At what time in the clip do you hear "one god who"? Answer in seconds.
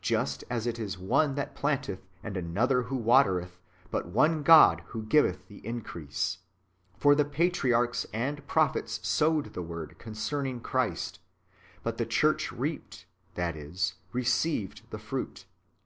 4.08-5.02